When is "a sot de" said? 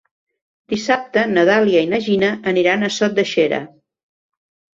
2.89-3.27